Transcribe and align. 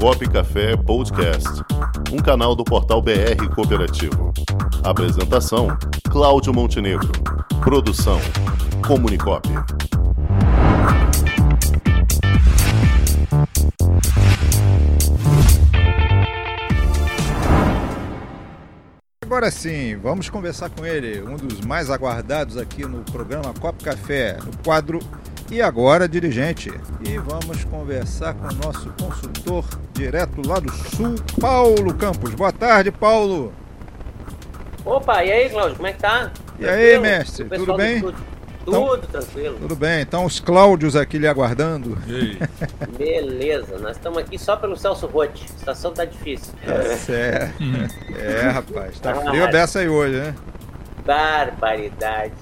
Comunicop 0.00 0.28
Café 0.28 0.76
Podcast, 0.76 1.48
um 2.12 2.18
canal 2.18 2.54
do 2.54 2.64
portal 2.64 3.00
BR 3.00 3.48
Cooperativo. 3.54 4.32
Apresentação: 4.82 5.68
Cláudio 6.10 6.52
Montenegro. 6.52 7.10
Produção: 7.62 8.20
Comunicop. 8.86 9.48
Agora 19.24 19.50
sim, 19.50 19.96
vamos 19.96 20.28
conversar 20.28 20.70
com 20.70 20.84
ele, 20.84 21.22
um 21.22 21.36
dos 21.36 21.60
mais 21.62 21.90
aguardados 21.90 22.56
aqui 22.56 22.84
no 22.86 23.02
programa 23.04 23.52
Cop 23.54 23.82
Café, 23.82 24.38
no 24.44 24.56
quadro 24.62 25.00
E 25.54 25.62
Agora 25.62 26.08
Dirigente. 26.08 26.68
E 27.08 27.16
vamos 27.16 27.62
conversar 27.62 28.34
com 28.34 28.48
o 28.48 28.54
nosso 28.54 28.92
consultor 29.00 29.64
direto 29.92 30.44
lá 30.44 30.58
do 30.58 30.68
Sul, 30.72 31.14
Paulo 31.40 31.94
Campos. 31.94 32.34
Boa 32.34 32.50
tarde, 32.50 32.90
Paulo. 32.90 33.52
Opa, 34.84 35.22
e 35.22 35.30
aí, 35.30 35.48
Cláudio, 35.48 35.76
como 35.76 35.86
é 35.86 35.92
que 35.92 36.00
tá? 36.00 36.32
E 36.58 36.66
aí, 36.66 36.98
mestre, 36.98 37.44
tudo 37.44 37.76
bem? 37.76 38.00
Tudo 38.00 38.16
então, 38.66 38.98
tranquilo. 38.98 39.58
Tudo 39.60 39.76
bem, 39.76 40.00
então 40.00 40.24
os 40.24 40.40
Cláudios 40.40 40.96
aqui 40.96 41.18
lhe 41.18 41.28
aguardando. 41.28 41.96
Beleza, 42.98 43.78
nós 43.78 43.96
estamos 43.96 44.18
aqui 44.18 44.36
só 44.36 44.56
pelo 44.56 44.76
Celso 44.76 45.06
Rotti. 45.06 45.44
A 45.44 45.58
situação 45.58 45.92
tá 45.92 46.04
difícil. 46.04 46.52
É, 46.66 46.96
certo. 46.96 47.62
é 48.18 48.48
rapaz, 48.48 48.98
tá 48.98 49.14
frio 49.14 49.48
dessa 49.52 49.78
aí 49.78 49.88
hoje, 49.88 50.16
né? 50.16 50.34
Barbaridade. 51.06 52.32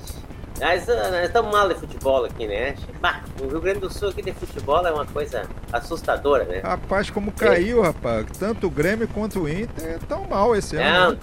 Nós, 0.63 0.87
nós 0.87 1.25
estamos 1.25 1.51
mal 1.51 1.69
de 1.69 1.75
futebol 1.75 2.25
aqui, 2.25 2.47
né? 2.47 2.77
Bah, 3.01 3.21
o 3.43 3.49
Rio 3.49 3.61
Grande 3.61 3.81
do 3.81 3.93
Sul 3.93 4.11
aqui 4.11 4.23
de 4.23 4.33
futebol 4.33 4.87
é 4.87 4.93
uma 4.93 5.05
coisa 5.05 5.43
assustadora, 5.73 6.45
né? 6.45 6.61
Rapaz, 6.61 7.11
como 7.11 7.33
caiu, 7.33 7.83
é. 7.83 7.89
rapaz. 7.89 8.27
Tanto 8.39 8.69
o 8.69 8.71
Grêmio 8.71 9.09
quanto 9.09 9.41
o 9.41 9.49
Inter 9.49 9.97
estão 10.01 10.25
mal 10.25 10.55
esse 10.55 10.77
Não, 10.77 10.85
ano. 10.85 11.13
Né? 11.15 11.19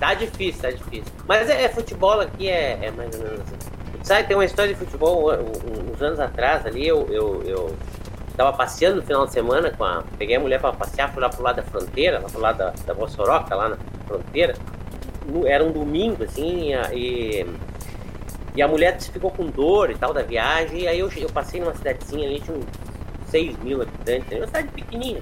Tá 0.00 0.14
difícil, 0.14 0.60
tá 0.60 0.70
difícil. 0.72 1.12
Mas 1.28 1.48
é, 1.48 1.62
é 1.62 1.68
futebol 1.68 2.20
aqui 2.20 2.48
é, 2.48 2.86
é 2.86 2.90
mais 2.90 3.14
ou 3.14 3.22
menos 3.22 3.40
assim. 3.42 3.56
Sabe, 4.02 4.26
tem 4.26 4.36
uma 4.36 4.44
história 4.44 4.74
de 4.74 4.78
futebol, 4.80 5.32
uns 5.32 6.02
anos 6.02 6.18
atrás 6.18 6.66
ali, 6.66 6.88
eu, 6.88 7.06
eu, 7.08 7.42
eu 7.44 7.76
tava 8.36 8.52
passeando 8.52 8.96
no 8.96 9.02
final 9.02 9.26
de 9.26 9.32
semana 9.32 9.70
com 9.70 9.84
a. 9.84 10.02
Peguei 10.18 10.34
a 10.34 10.40
mulher 10.40 10.60
para 10.60 10.72
passear, 10.72 11.12
fui 11.12 11.22
lá 11.22 11.28
pro 11.28 11.40
lado 11.40 11.56
da 11.56 11.62
fronteira, 11.62 12.18
lá 12.18 12.28
pro 12.28 12.40
lado 12.40 12.58
da, 12.58 12.74
da 12.84 12.94
Bossoroca, 12.94 13.54
lá 13.54 13.68
na 13.68 13.76
fronteira. 14.08 14.56
Era 15.44 15.62
um 15.62 15.70
domingo, 15.70 16.24
assim, 16.24 16.72
e, 16.92 17.42
e 17.42 17.46
a 18.62 18.68
mulher 18.68 19.00
ficou 19.00 19.30
com 19.30 19.46
dor 19.46 19.90
e 19.90 19.94
tal 19.94 20.12
da 20.12 20.22
viagem. 20.22 20.80
E 20.80 20.88
aí 20.88 20.98
eu, 20.98 21.10
eu 21.16 21.28
passei 21.28 21.60
numa 21.60 21.74
cidadezinha 21.74 22.28
ali, 22.28 22.40
tinha 22.40 22.56
uns 22.56 22.64
6 23.30 23.58
mil 23.58 23.82
habitantes, 23.82 24.36
uma 24.36 24.46
cidade 24.46 24.68
pequenininha. 24.68 25.20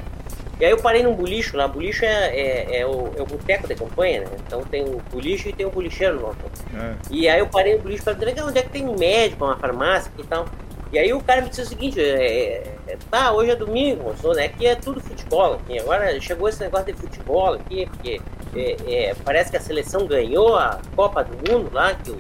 E 0.61 0.65
aí 0.65 0.71
eu 0.71 0.79
parei 0.79 1.03
num 1.03 1.15
bulicho 1.15 1.57
lá. 1.57 1.67
Bulicho 1.67 2.05
é, 2.05 2.29
é, 2.29 2.81
é 2.81 2.87
o, 2.87 3.11
é 3.17 3.23
o 3.23 3.27
boteco 3.27 3.67
da 3.67 3.75
campanha, 3.75 4.21
né? 4.21 4.27
Então 4.47 4.63
tem 4.63 4.85
o 4.85 5.03
bulicho 5.11 5.49
e 5.49 5.53
tem 5.53 5.67
o 5.67 5.71
bulicheiro 5.71 6.21
no 6.21 6.31
é. 6.31 6.95
E 7.11 7.29
aí 7.29 7.41
eu 7.41 7.47
parei 7.49 7.77
no 7.77 7.83
bulicho 7.83 8.05
para 8.05 8.15
dizer, 8.15 8.43
onde 8.43 8.59
é 8.59 8.63
que 8.63 8.71
tem 8.71 8.89
um 8.89 8.97
médico, 8.97 9.45
uma 9.45 9.57
farmácia 9.57 10.13
e 10.17 10.23
tal. 10.25 10.47
E 10.93 10.99
aí 10.99 11.13
o 11.13 11.21
cara 11.21 11.43
me 11.43 11.49
disse 11.49 11.63
o 11.63 11.67
seguinte, 11.67 12.01
é, 12.01 12.63
é, 12.87 12.97
tá, 13.11 13.33
hoje 13.33 13.51
é 13.51 13.57
domingo, 13.57 14.05
moço, 14.05 14.33
né? 14.33 14.45
Aqui 14.45 14.65
é 14.65 14.77
tudo 14.77 15.01
futebol. 15.01 15.55
Aqui. 15.55 15.81
Agora 15.81 16.21
chegou 16.21 16.49
esse 16.49 16.61
negócio 16.61 16.87
de 16.87 16.93
futebol 16.93 17.55
aqui, 17.55 17.87
porque 17.87 18.21
é, 18.55 18.77
é, 18.87 19.15
parece 19.25 19.51
que 19.51 19.57
a 19.57 19.61
seleção 19.61 20.07
ganhou 20.07 20.57
a 20.57 20.81
Copa 20.95 21.25
do 21.25 21.51
Mundo 21.51 21.69
lá, 21.73 21.95
que 21.95 22.13
o 22.13 22.17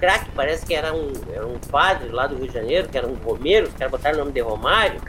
craque 0.00 0.30
parece 0.34 0.64
que 0.64 0.74
era 0.74 0.94
um, 0.94 1.12
era 1.32 1.46
um 1.46 1.58
padre 1.58 2.08
lá 2.08 2.26
do 2.26 2.36
Rio 2.36 2.48
de 2.48 2.54
Janeiro, 2.54 2.88
que 2.88 2.96
era 2.96 3.06
um 3.06 3.14
Romero, 3.14 3.68
os 3.68 3.74
caras 3.74 3.90
botaram 3.90 4.16
o 4.16 4.18
nome 4.20 4.32
de 4.32 4.40
Romário, 4.40 5.00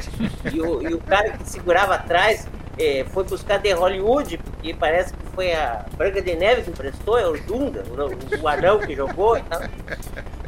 e 0.54 0.62
o, 0.62 0.82
e 0.88 0.94
o 0.94 1.00
cara 1.00 1.32
que 1.32 1.50
segurava 1.50 1.96
atrás 1.96 2.48
é, 2.78 3.06
foi 3.06 3.24
buscar 3.24 3.58
de 3.60 3.72
Hollywood, 3.72 4.38
porque 4.38 4.74
parece 4.74 5.14
que 5.14 5.26
foi 5.34 5.54
a 5.54 5.86
Branca 5.96 6.22
de 6.22 6.36
Neve 6.36 6.64
que 6.64 6.70
emprestou, 6.72 7.18
é 7.18 7.28
o 7.28 7.40
Dunga, 7.44 7.84
o, 7.90 8.44
o 8.44 8.48
anão 8.48 8.80
que 8.80 8.96
jogou 8.96 9.38
e 9.38 9.42
tal. 9.44 9.62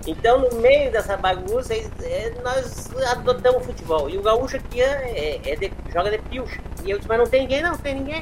Então, 0.06 0.40
no 0.40 0.60
meio 0.60 0.92
dessa 0.92 1.16
bagunça, 1.16 1.74
é, 1.74 2.34
nós 2.44 2.92
adotamos 3.12 3.66
futebol. 3.66 4.10
E 4.10 4.18
o 4.18 4.22
gaúcho 4.22 4.58
aqui 4.58 4.82
é, 4.82 5.40
é, 5.46 5.52
é 5.52 5.56
de, 5.56 5.72
joga 5.94 6.12
de 6.12 6.18
pilcha. 6.18 6.60
E 6.84 6.92
eu 6.92 6.98
disse, 6.98 7.08
mas 7.08 7.20
não 7.20 7.26
tem 7.26 7.42
ninguém? 7.44 7.62
Não, 7.62 7.78
tem 7.78 7.96
ninguém. 7.96 8.22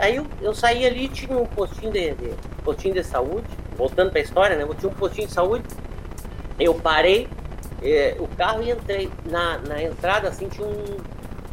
Aí 0.00 0.16
eu, 0.16 0.26
eu 0.42 0.54
saí 0.54 0.84
ali, 0.84 1.08
tinha 1.08 1.36
um 1.36 1.46
postinho 1.46 1.92
de, 1.92 2.12
de 2.12 2.34
postinho 2.62 2.94
de 2.94 3.04
saúde, 3.04 3.46
voltando 3.76 4.10
para 4.10 4.20
a 4.20 4.22
história, 4.22 4.56
né? 4.56 4.62
Eu 4.62 4.74
tinha 4.74 4.90
um 4.90 4.94
postinho 4.94 5.26
de 5.26 5.32
saúde, 5.32 5.64
eu 6.58 6.74
parei 6.74 7.28
é, 7.82 8.16
o 8.18 8.26
carro 8.28 8.62
e 8.62 8.70
entrei. 8.70 9.10
Na, 9.30 9.58
na 9.58 9.82
entrada, 9.82 10.28
assim, 10.28 10.48
tinha 10.48 10.66
um, 10.66 10.96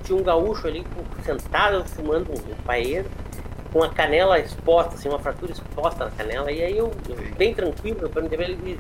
tinha 0.03 0.17
um 0.17 0.23
gaúcho 0.23 0.67
ali 0.67 0.85
sentado, 1.23 1.83
fumando 1.85 2.31
um 2.31 2.63
paeiro, 2.66 3.09
com 3.72 3.83
a 3.83 3.89
canela 3.89 4.39
exposta, 4.39 4.95
assim, 4.95 5.09
uma 5.09 5.19
fratura 5.19 5.51
exposta 5.51 6.06
na 6.06 6.12
canela. 6.12 6.51
E 6.51 6.63
aí 6.63 6.78
eu, 6.78 6.91
eu 7.09 7.17
bem 7.38 7.53
tranquilo, 7.53 8.00
eu 8.01 8.09
perguntei 8.09 8.38
pra 8.38 8.47
ele, 8.47 8.79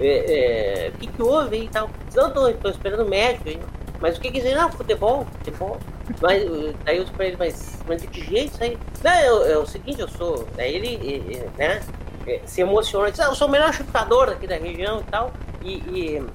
é, 0.00 0.86
é, 0.86 0.88
o 0.88 0.98
que 0.98 1.06
que 1.06 1.22
houve 1.22 1.64
e 1.64 1.68
tal. 1.68 1.88
Não, 2.14 2.30
tô, 2.30 2.52
tô 2.54 2.68
esperando 2.68 3.04
o 3.04 3.08
médico. 3.08 3.48
Aí. 3.48 3.60
Mas 4.00 4.16
o 4.16 4.20
que 4.20 4.30
que 4.30 4.38
dizer? 4.38 4.56
Não, 4.56 4.70
futebol, 4.70 5.26
futebol. 5.38 5.78
Mas, 6.20 6.42
daí 6.84 6.96
eu 6.96 7.04
disse 7.04 7.16
pra 7.16 7.26
ele, 7.26 7.36
mas, 7.38 7.78
mas 7.86 8.02
de 8.02 8.08
que 8.08 8.20
jeito 8.20 8.54
isso 8.54 8.62
aí? 8.62 8.78
Não, 9.02 9.10
é, 9.10 9.52
é 9.52 9.58
o 9.58 9.66
seguinte, 9.66 10.00
eu 10.00 10.08
sou. 10.08 10.46
Daí 10.56 10.74
ele, 10.74 11.50
né, 11.56 11.82
é, 12.26 12.40
se 12.44 12.60
emociona, 12.60 13.10
disse, 13.10 13.22
ah, 13.22 13.26
eu 13.26 13.34
sou 13.34 13.48
o 13.48 13.50
melhor 13.50 13.72
chutador 13.72 14.28
aqui 14.28 14.46
da 14.46 14.56
região 14.56 15.00
e 15.00 15.04
tal. 15.04 15.32
E, 15.62 15.72
e, 15.72 16.26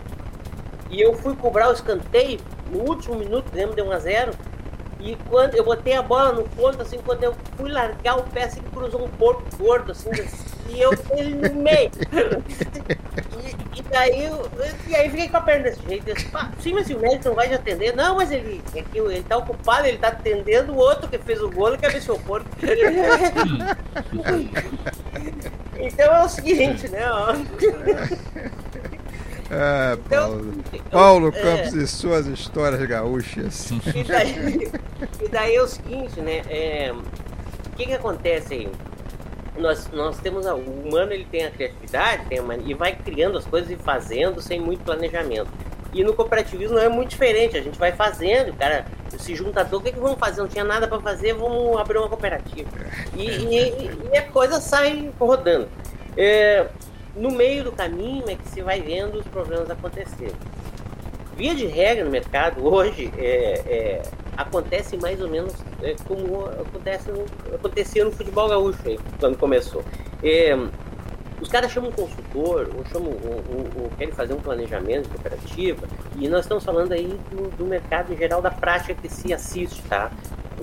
e 0.90 1.02
eu 1.02 1.14
fui 1.14 1.36
cobrar 1.36 1.70
o 1.70 1.74
escanteio 1.74 2.40
no 2.72 2.80
último 2.80 3.16
minuto, 3.16 3.52
lembro 3.54 3.76
de 3.76 3.82
1 3.82 3.92
a 3.92 4.00
0 4.00 4.32
e 5.00 5.16
quando 5.30 5.56
eu 5.56 5.64
botei 5.64 5.94
a 5.94 6.02
bola 6.02 6.32
no 6.32 6.44
ponto, 6.44 6.82
assim, 6.82 7.00
quando 7.06 7.24
eu 7.24 7.36
fui 7.56 7.72
largar 7.72 8.18
o 8.18 8.24
pé, 8.24 8.46
assim, 8.46 8.62
cruzou 8.74 9.06
um 9.06 9.10
porco 9.10 9.44
gordo, 9.58 9.92
assim, 9.92 10.10
e 10.70 10.82
eu 10.82 10.92
ele 11.12 11.36
no 11.36 11.56
meio. 11.62 11.92
E, 13.88 13.92
daí 13.92 14.26
eu, 14.26 14.50
e 14.88 14.96
aí 14.96 15.10
fiquei 15.10 15.30
com 15.30 15.38
a 15.38 15.42
perna 15.42 15.64
desse 15.64 15.82
jeito. 15.88 16.14
Disse, 16.14 16.28
sim, 16.60 16.74
mas 16.74 16.90
o 16.90 17.00
médico 17.00 17.30
não 17.30 17.36
vai 17.36 17.48
te 17.48 17.54
atender. 17.56 17.96
Não, 17.96 18.16
mas 18.16 18.32
ele, 18.32 18.62
é 18.76 18.82
que 18.82 18.98
ele 18.98 19.24
tá 19.24 19.38
ocupado, 19.38 19.88
ele 19.88 19.98
tá 19.98 20.10
atendendo 20.10 20.74
o 20.74 20.78
outro 20.78 21.08
que 21.08 21.18
fez 21.18 21.42
o 21.42 21.50
gol 21.50 21.74
e 21.74 21.78
quer 21.78 21.92
ver 21.92 22.02
seu 22.02 22.20
porco. 22.20 22.50
então 25.78 26.16
é 26.16 26.24
o 26.24 26.30
seguinte, 26.30 26.90
né? 26.90 27.04
É, 29.50 29.96
Paulo. 30.10 30.54
Então, 30.74 30.90
Paulo 30.92 31.30
é. 31.30 31.42
Campos 31.42 31.74
é, 31.74 31.78
e 31.78 31.88
suas 31.88 32.28
histórias 32.28 32.86
gaúchas. 32.86 33.72
E 33.72 34.04
daí, 34.04 34.70
e 35.24 35.30
daí 35.30 35.56
é 35.56 35.62
o 35.62 35.68
seguinte, 35.68 36.20
né? 36.20 36.42
É, 36.50 36.92
o 36.94 37.76
que 37.78 37.86
que 37.86 37.94
acontece 37.94 38.54
aí? 38.54 38.70
Nós, 39.58 39.90
nós 39.92 40.18
temos 40.20 40.46
a, 40.46 40.56
o 40.56 40.88
humano 40.88 41.12
ele 41.12 41.26
tem 41.26 41.46
a 41.46 41.52
criatividade 41.52 42.26
tem 42.26 42.40
e 42.66 42.74
vai 42.74 42.96
criando 42.96 43.38
as 43.38 43.46
coisas 43.46 43.70
e 43.70 43.76
fazendo 43.76 44.42
sem 44.42 44.60
muito 44.60 44.84
planejamento. 44.84 45.50
E 45.94 46.04
no 46.04 46.14
cooperativismo 46.14 46.76
não 46.76 46.84
é 46.84 46.90
muito 46.90 47.10
diferente, 47.10 47.58
a 47.58 47.62
gente 47.62 47.80
vai 47.80 47.92
fazendo, 47.92 48.54
cara 48.54 48.86
se 49.18 49.36
junta 49.36 49.68
o 49.72 49.82
que, 49.82 49.92
que 49.92 50.00
vamos 50.00 50.20
fazer? 50.20 50.42
Não 50.42 50.48
tinha 50.48 50.64
nada 50.64 50.88
para 50.88 51.00
fazer, 51.00 51.34
vamos 51.34 51.78
abrir 51.78 51.98
uma 51.98 52.08
cooperativa. 52.08 52.70
E, 53.16 53.26
e, 53.26 53.92
e 54.14 54.18
a 54.18 54.24
coisa 54.24 54.60
sai 54.60 55.12
rodando. 55.20 55.68
É, 56.16 56.68
no 57.16 57.32
meio 57.32 57.64
do 57.64 57.72
caminho 57.72 58.24
é 58.28 58.36
que 58.36 58.48
se 58.50 58.62
vai 58.62 58.82
vendo 58.82 59.20
os 59.20 59.28
problemas 59.28 59.70
acontecerem. 59.70 60.36
Via 61.36 61.54
de 61.54 61.68
regra 61.68 62.04
no 62.04 62.12
mercado 62.12 62.66
hoje 62.66 63.12
é, 63.18 63.62
é, 63.68 64.02
acontece 64.38 64.96
mais 64.98 65.20
ou 65.20 65.28
menos 65.28 65.54
é, 65.82 65.96
como 66.08 66.46
acontece 66.46 67.12
no, 67.12 67.26
acontecia 67.54 68.06
no 68.06 68.12
futebol 68.12 68.48
gaúcho 68.48 68.80
aí, 68.86 69.00
quando 69.20 69.38
começou. 69.38 69.84
É, 70.24 70.56
os 71.42 71.50
caras 71.50 71.72
chamam 71.72 71.90
um 71.90 71.94
consultor, 71.94 72.70
ou 72.76 72.86
chamam, 72.86 73.12
ou, 73.12 73.44
ou, 73.50 73.84
ou, 73.84 73.92
querem 73.98 74.14
fazer 74.14 74.34
um 74.34 74.40
planejamento 74.40 75.04
de 75.04 75.10
cooperativa, 75.10 75.88
e 76.16 76.28
nós 76.28 76.42
estamos 76.46 76.64
falando 76.64 76.92
aí 76.92 77.20
do, 77.32 77.50
do 77.58 77.66
mercado 77.66 78.14
em 78.14 78.18
geral 78.18 78.42
da 78.42 78.52
prática 78.52 78.94
que 78.96 79.10
se 79.10 79.34
assiste, 79.34 79.82
tá? 79.84 80.12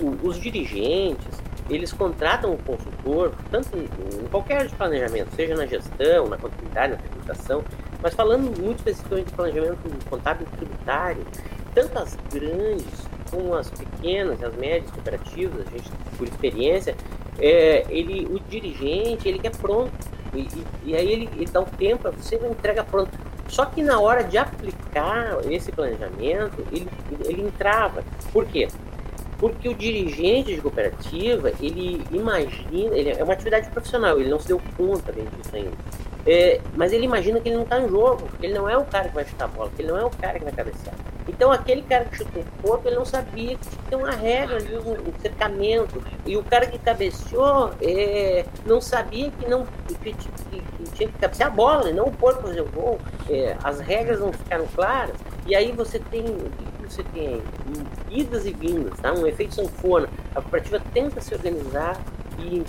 O, 0.01 0.27
os 0.27 0.37
dirigentes, 0.39 1.41
eles 1.69 1.93
contratam 1.93 2.53
um 2.53 2.57
consultor, 2.57 3.33
tanto 3.49 3.69
em 3.77 4.27
qualquer 4.29 4.57
área 4.57 4.67
de 4.67 4.75
planejamento, 4.75 5.33
seja 5.33 5.55
na 5.55 5.65
gestão, 5.65 6.27
na 6.27 6.37
contabilidade, 6.37 6.93
na 6.93 6.99
tributação, 6.99 7.63
mas 8.01 8.13
falando 8.13 8.61
muito 8.61 8.79
especificamente 8.79 9.27
de 9.27 9.33
planejamento 9.33 10.09
contábil 10.09 10.45
tributário, 10.57 11.25
tanto 11.73 11.97
as 11.97 12.17
grandes 12.31 13.14
como 13.35 13.53
as 13.53 13.69
pequenas, 13.69 14.41
as 14.41 14.55
médias 14.55 14.89
cooperativas, 14.91 15.67
a 15.67 15.69
gente, 15.71 15.91
por 16.17 16.25
experiência, 16.25 16.95
é, 17.37 17.85
ele, 17.89 18.25
o 18.27 18.39
dirigente, 18.49 19.27
ele 19.27 19.39
quer 19.39 19.51
pronto. 19.57 19.91
E, 20.33 20.39
e, 20.39 20.65
e 20.85 20.95
aí 20.95 21.11
ele, 21.11 21.29
ele, 21.35 21.45
dá 21.45 21.59
o 21.59 21.65
tempo, 21.65 22.09
você 22.11 22.35
entrega 22.37 22.83
pronto. 22.83 23.11
Só 23.49 23.65
que 23.65 23.83
na 23.83 23.99
hora 23.99 24.23
de 24.23 24.37
aplicar 24.37 25.39
esse 25.49 25.71
planejamento, 25.71 26.65
ele, 26.71 26.87
ele 27.25 27.41
entrava. 27.41 28.03
Por 28.31 28.45
quê? 28.45 28.69
Porque 29.37 29.67
o 29.67 29.73
dirigente 29.73 30.55
de 30.55 30.61
cooperativa, 30.61 31.51
ele 31.59 32.01
imagina, 32.11 32.95
ele 32.95 33.09
é 33.09 33.23
uma 33.23 33.33
atividade 33.33 33.69
profissional, 33.69 34.17
ele 34.17 34.29
não 34.29 34.39
se 34.39 34.47
deu 34.47 34.61
conta 34.77 35.11
bem 35.11 35.25
disso 35.25 35.53
ainda. 35.53 35.73
É, 36.25 36.59
mas 36.75 36.91
ele 36.91 37.05
imagina 37.05 37.39
que 37.39 37.49
ele 37.49 37.57
não 37.57 37.63
está 37.63 37.79
em 37.79 37.87
jogo, 37.87 38.27
que 38.39 38.45
ele 38.45 38.53
não 38.53 38.67
é 38.67 38.77
o 38.77 38.85
cara 38.85 39.09
que 39.09 39.15
vai 39.15 39.25
chutar 39.25 39.45
a 39.45 39.47
bola, 39.49 39.69
que 39.75 39.81
ele 39.81 39.89
não 39.89 39.97
é 39.97 40.05
o 40.05 40.09
cara 40.09 40.39
que 40.39 40.45
vai 40.45 40.53
cabecear. 40.53 40.95
Então 41.27 41.51
aquele 41.51 41.81
cara 41.81 42.05
que 42.05 42.17
chutou 42.17 42.43
o 42.43 42.61
corpo, 42.67 42.87
ele 42.87 42.95
não 42.95 43.05
sabia 43.05 43.57
que 43.57 43.67
tinha 43.87 43.97
uma 43.97 44.11
regra, 44.11 44.57
um, 44.85 45.09
um 45.09 45.19
cercamento. 45.19 46.01
E 46.25 46.37
o 46.37 46.43
cara 46.43 46.67
que 46.67 46.77
cabeceou 46.77 47.71
é, 47.81 48.45
não 48.65 48.79
sabia 48.79 49.31
que 49.31 49.47
não 49.47 49.65
que, 49.87 50.13
que, 50.13 50.13
que 50.13 50.91
tinha 50.93 51.09
que 51.09 51.17
cabecear 51.19 51.51
a 51.51 51.53
bola, 51.53 51.91
não 51.91 52.07
o 52.07 52.11
porco 52.11 52.43
fazer 52.43 52.61
o 52.61 52.69
gol. 52.69 52.99
É, 53.29 53.57
as 53.63 53.79
regras 53.79 54.19
não 54.19 54.31
ficaram 54.31 54.67
claras. 54.75 55.15
E 55.47 55.55
aí 55.55 55.71
você 55.71 55.99
tem 55.99 56.25
você 56.87 57.03
tem 57.03 57.41
idas 58.09 58.45
e 58.45 58.51
vindas, 58.51 58.99
tá? 58.99 59.11
um 59.11 59.25
efeito 59.25 59.55
sanfona. 59.55 60.07
A 60.35 60.41
cooperativa 60.41 60.81
tenta 60.93 61.19
se 61.19 61.33
organizar 61.33 61.99
e 62.39 62.63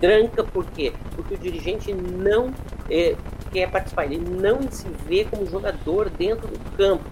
tranca 0.00 0.44
por 0.44 0.66
quê? 0.66 0.92
Porque 1.14 1.34
o 1.34 1.38
dirigente 1.38 1.92
não 1.92 2.52
é, 2.90 3.16
quer 3.52 3.70
participar, 3.70 4.04
ele 4.04 4.18
não 4.18 4.70
se 4.70 4.88
vê 5.06 5.24
como 5.24 5.46
jogador 5.46 6.10
dentro 6.10 6.48
do 6.48 6.76
campo. 6.76 7.04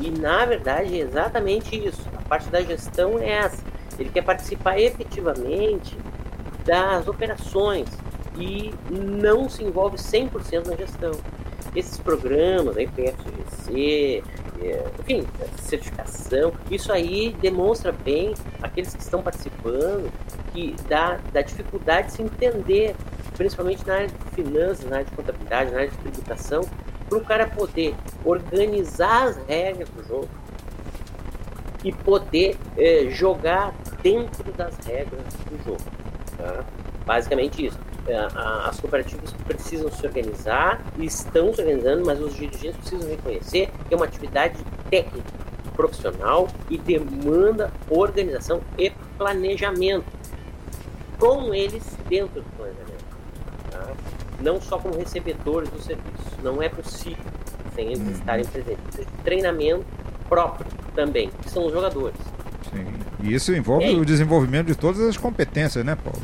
E 0.00 0.10
na 0.10 0.44
verdade 0.44 0.94
é 0.94 1.02
exatamente 1.02 1.76
isso. 1.76 2.02
A 2.16 2.22
parte 2.22 2.48
da 2.48 2.60
gestão 2.62 3.18
é 3.18 3.28
essa. 3.30 3.62
Ele 3.98 4.10
quer 4.10 4.22
participar 4.22 4.78
efetivamente 4.78 5.96
das 6.64 7.06
operações 7.08 7.88
e 8.36 8.72
não 8.90 9.48
se 9.48 9.62
envolve 9.62 9.96
100% 9.96 10.66
na 10.66 10.76
gestão. 10.76 11.12
Esses 11.74 11.98
programas, 11.98 12.76
aí, 12.76 12.86
PFGC, 12.86 14.22
é, 14.60 14.84
enfim, 15.00 15.26
certificação, 15.56 16.52
isso 16.70 16.92
aí 16.92 17.34
demonstra 17.40 17.90
bem 17.92 18.34
aqueles 18.60 18.94
que 18.94 19.00
estão 19.00 19.22
participando 19.22 20.10
que 20.52 20.76
dá, 20.88 21.18
da 21.32 21.40
dificuldade 21.40 22.08
de 22.08 22.12
se 22.12 22.22
entender, 22.22 22.94
principalmente 23.36 23.86
na 23.86 23.94
área 23.94 24.08
de 24.08 24.14
finanças, 24.34 24.84
na 24.84 24.96
área 24.96 25.06
de 25.06 25.16
contabilidade, 25.16 25.70
na 25.70 25.78
área 25.78 25.90
de 25.90 25.96
tributação, 25.96 26.62
para 27.12 27.18
o 27.18 27.24
cara 27.24 27.46
poder 27.46 27.94
organizar 28.24 29.24
as 29.24 29.36
regras 29.46 29.88
do 29.90 30.02
jogo 30.06 30.28
e 31.84 31.92
poder 31.92 32.56
é, 32.78 33.10
jogar 33.10 33.74
dentro 34.02 34.50
das 34.52 34.74
regras 34.86 35.22
do 35.50 35.62
jogo. 35.62 35.82
Tá? 36.38 36.64
Basicamente 37.04 37.66
isso. 37.66 37.78
É, 38.06 38.16
as 38.64 38.80
cooperativas 38.80 39.32
precisam 39.46 39.90
se 39.90 40.06
organizar, 40.06 40.80
estão 40.98 41.52
se 41.52 41.60
organizando, 41.60 42.04
mas 42.06 42.18
os 42.20 42.34
dirigentes 42.34 42.78
precisam 42.78 43.08
reconhecer 43.08 43.70
que 43.88 43.94
é 43.94 43.96
uma 43.96 44.06
atividade 44.06 44.56
técnica, 44.88 45.30
profissional 45.76 46.48
e 46.70 46.78
demanda 46.78 47.70
organização 47.90 48.60
e 48.78 48.90
planejamento 49.18 50.06
com 51.18 51.52
eles 51.54 51.84
dentro 52.08 52.40
do 52.40 52.56
planejamento. 52.56 53.04
Tá? 53.70 54.11
Não 54.42 54.60
só 54.60 54.78
como 54.78 54.96
recebedores 54.96 55.68
do 55.70 55.80
serviço. 55.80 56.38
Não 56.42 56.62
é 56.62 56.68
possível 56.68 57.24
sem 57.74 57.86
eles 57.86 58.00
uhum. 58.00 58.10
estarem 58.10 58.44
presentes. 58.44 59.06
Treinamento 59.24 59.84
próprio 60.28 60.66
também, 60.94 61.30
que 61.42 61.50
são 61.50 61.66
os 61.66 61.72
jogadores. 61.72 62.16
Sim. 62.70 62.86
E 63.22 63.34
isso 63.34 63.54
envolve 63.54 63.86
é. 63.86 63.96
o 63.96 64.04
desenvolvimento 64.04 64.66
de 64.66 64.74
todas 64.74 65.00
as 65.00 65.16
competências, 65.16 65.84
né, 65.84 65.96
Paulo? 65.96 66.20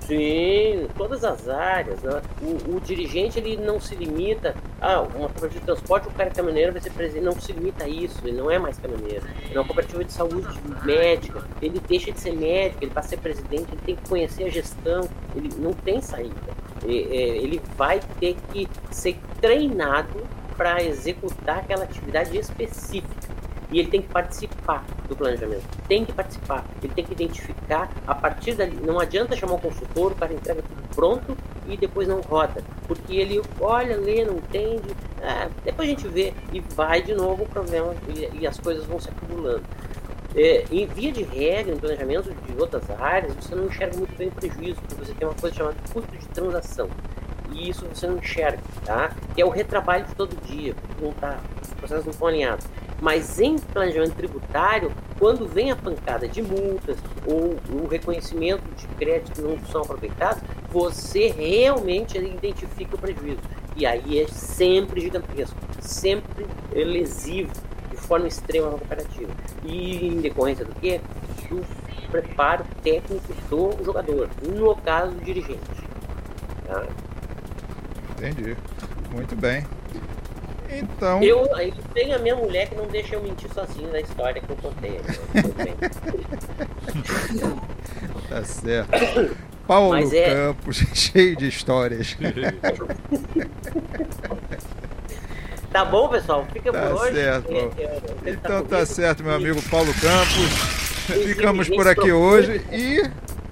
Sim, 0.00 0.88
todas 0.96 1.24
as 1.24 1.48
áreas. 1.48 2.02
Né? 2.02 2.20
O, 2.42 2.76
o, 2.76 2.80
dirigente 2.80 3.38
ele 3.38 3.56
não 3.56 3.80
se 3.80 3.94
limita 3.94 4.54
a 4.80 4.94
ah, 4.94 5.02
uma 5.02 5.28
cooperativa 5.28 5.60
de 5.60 5.66
transporte, 5.66 6.08
o 6.08 6.10
cara 6.10 6.28
é 6.28 6.32
caminhoneiro 6.32 6.72
vai 6.72 6.82
ser 6.82 6.90
presidente, 6.90 7.24
não 7.24 7.40
se 7.40 7.52
limita 7.52 7.84
a 7.84 7.88
isso, 7.88 8.18
ele 8.24 8.36
não 8.36 8.50
é 8.50 8.58
mais 8.58 8.76
caminhoneiro. 8.78 9.24
Ele 9.44 9.54
é 9.54 9.58
uma 9.58 9.64
cooperativa 9.64 10.04
de 10.04 10.12
saúde 10.12 10.48
médica, 10.84 11.42
ele 11.62 11.80
deixa 11.88 12.10
de 12.10 12.20
ser 12.20 12.32
médico, 12.32 12.84
ele 12.84 12.90
para 12.90 13.02
ser 13.02 13.18
presidente, 13.18 13.68
ele 13.72 13.80
tem 13.86 13.96
que 13.96 14.08
conhecer 14.08 14.44
a 14.44 14.48
gestão, 14.50 15.08
ele 15.36 15.50
não 15.58 15.72
tem 15.72 16.00
saída. 16.00 16.61
Ele 16.84 17.60
vai 17.76 18.00
ter 18.18 18.36
que 18.52 18.68
ser 18.90 19.16
treinado 19.40 20.26
para 20.56 20.82
executar 20.82 21.58
aquela 21.58 21.84
atividade 21.84 22.36
específica. 22.36 23.32
E 23.70 23.78
ele 23.78 23.88
tem 23.88 24.02
que 24.02 24.08
participar 24.08 24.84
do 25.08 25.16
planejamento. 25.16 25.64
Tem 25.88 26.04
que 26.04 26.12
participar. 26.12 26.64
Ele 26.82 26.92
tem 26.92 27.04
que 27.04 27.12
identificar 27.12 27.90
a 28.06 28.14
partir 28.14 28.54
dali. 28.54 28.76
Não 28.76 29.00
adianta 29.00 29.34
chamar 29.34 29.54
o 29.54 29.58
consultor, 29.58 30.12
o 30.12 30.14
cara 30.14 30.32
entrega 30.32 30.62
tudo 30.62 30.94
pronto 30.94 31.36
e 31.66 31.76
depois 31.76 32.06
não 32.06 32.20
roda. 32.20 32.62
Porque 32.86 33.16
ele 33.16 33.40
olha, 33.58 33.96
lê, 33.96 34.24
não 34.24 34.36
entende. 34.36 34.94
É, 35.22 35.48
depois 35.64 35.88
a 35.88 35.90
gente 35.90 36.06
vê 36.06 36.34
e 36.52 36.60
vai 36.60 37.00
de 37.00 37.14
novo 37.14 37.44
o 37.44 37.48
problema 37.48 37.94
e, 38.08 38.40
e 38.40 38.46
as 38.46 38.58
coisas 38.58 38.84
vão 38.84 39.00
se 39.00 39.08
acumulando. 39.08 39.62
É, 40.34 40.64
em 40.70 40.86
via 40.86 41.12
de 41.12 41.22
regra, 41.22 41.74
em 41.74 41.78
planejamento 41.78 42.32
de 42.32 42.60
outras 42.60 42.88
áreas, 42.90 43.34
você 43.34 43.54
não 43.54 43.66
enxerga 43.66 43.96
muito 43.96 44.16
bem 44.16 44.28
o 44.28 44.32
prejuízo, 44.32 44.80
porque 44.80 44.94
você 44.94 45.12
tem 45.12 45.28
uma 45.28 45.34
coisa 45.34 45.54
chamada 45.54 45.76
custo 45.92 46.16
de 46.16 46.26
transação. 46.28 46.88
E 47.52 47.68
isso 47.68 47.86
você 47.86 48.06
não 48.06 48.16
enxerga, 48.16 48.58
tá? 48.84 49.14
Que 49.34 49.42
é 49.42 49.44
o 49.44 49.50
retrabalho 49.50 50.06
de 50.06 50.14
todo 50.14 50.34
dia, 50.46 50.74
não 51.00 51.12
tá, 51.12 51.38
os 51.60 51.68
processos 51.74 52.04
não 52.06 52.12
estão 52.12 52.28
alinhados. 52.28 52.66
Mas 53.00 53.40
em 53.40 53.58
planejamento 53.58 54.14
tributário, 54.14 54.92
quando 55.18 55.46
vem 55.46 55.70
a 55.70 55.76
pancada 55.76 56.26
de 56.26 56.40
multas 56.40 56.96
ou 57.26 57.56
o 57.70 57.86
reconhecimento 57.86 58.62
de 58.76 58.86
créditos 58.96 59.32
que 59.32 59.42
não 59.42 59.58
são 59.66 59.82
aproveitados, 59.82 60.42
você 60.70 61.26
realmente 61.28 62.16
identifica 62.16 62.94
o 62.94 62.98
prejuízo. 62.98 63.40
E 63.76 63.84
aí 63.84 64.20
é 64.20 64.28
sempre 64.28 65.00
gigantesco, 65.00 65.56
sempre 65.80 66.46
lesivo, 66.72 67.50
de 67.92 67.98
forma 67.98 68.26
extrema 68.26 68.70
na 68.70 68.78
cooperativa. 68.78 69.30
E 69.64 70.08
em 70.08 70.20
decorrência 70.20 70.64
do 70.64 70.74
quê? 70.80 71.00
Do 71.48 71.64
preparo 72.10 72.64
técnico 72.82 73.32
do 73.48 73.84
jogador, 73.84 74.28
no 74.42 74.74
caso 74.76 75.12
do 75.12 75.24
dirigente. 75.24 75.60
Tá? 76.66 76.84
Entendi. 78.10 78.56
Muito 79.12 79.36
bem. 79.36 79.64
Então. 80.70 81.22
Eu, 81.22 81.44
eu 81.58 81.72
tenho 81.92 82.16
a 82.16 82.18
minha 82.18 82.34
mulher 82.34 82.68
que 82.68 82.74
não 82.74 82.86
deixa 82.86 83.14
eu 83.14 83.22
mentir 83.22 83.52
sozinho 83.52 83.92
na 83.92 84.00
história 84.00 84.40
que 84.40 84.50
eu 84.50 84.56
contei. 84.56 84.98
tá 88.28 88.44
certo. 88.44 88.90
Paulo 89.66 89.96
é... 89.96 90.34
Campos, 90.34 90.76
cheio 90.94 91.36
de 91.36 91.48
histórias. 91.48 92.16
tá 95.72 95.84
bom, 95.84 96.08
pessoal? 96.08 96.46
Fica 96.52 96.70
tá 96.70 96.80
por 96.80 97.02
hoje. 97.02 97.14
Certo. 97.14 97.48
então 98.26 98.64
tá 98.64 98.86
certo, 98.86 99.24
meu 99.24 99.34
amigo 99.34 99.60
Paulo 99.70 99.92
Campos. 99.94 100.82
Ficamos 101.24 101.68
por 101.68 101.88
aqui 101.88 102.12
hoje 102.12 102.64
e 102.70 103.10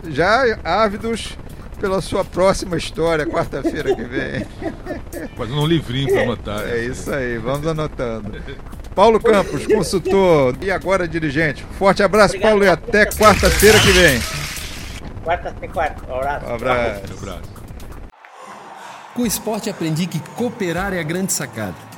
já 0.08 0.42
ávidos 0.62 1.36
pela 1.80 2.00
sua 2.00 2.24
próxima 2.24 2.76
história, 2.76 3.26
quarta-feira 3.26 3.94
que 3.94 4.04
vem. 4.04 4.46
Fazendo 5.36 5.60
um 5.60 5.66
livrinho 5.66 6.12
para 6.12 6.22
anotar. 6.22 6.68
É 6.68 6.84
isso 6.84 7.12
aí, 7.12 7.38
vamos 7.38 7.66
anotando. 7.66 8.40
Paulo 8.94 9.18
Campos, 9.18 9.66
consultor 9.66 10.54
e 10.60 10.70
agora 10.70 11.08
dirigente. 11.08 11.64
Forte 11.78 12.02
abraço, 12.02 12.34
Obrigado, 12.34 12.50
Paulo, 12.50 12.64
e 12.64 12.68
até 12.68 13.06
quarta-feira 13.06 13.80
que 13.80 13.92
vem. 13.92 14.20
Quarta 15.24 15.54
quarta. 15.68 16.12
Um 16.12 16.16
abraço. 16.16 16.46
Um 16.46 16.54
abraço. 16.54 17.00
Um 17.10 17.18
abraço. 17.18 17.60
Com 19.14 19.22
o 19.22 19.26
esporte 19.26 19.70
aprendi 19.70 20.06
que 20.06 20.20
cooperar 20.20 20.92
é 20.92 21.00
a 21.00 21.02
grande 21.02 21.32
sacada 21.32 21.89